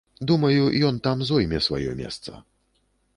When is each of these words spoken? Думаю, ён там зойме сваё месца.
Думаю, 0.29 0.63
ён 0.87 0.95
там 1.07 1.21
зойме 1.31 1.59
сваё 1.67 1.91
месца. 2.01 2.31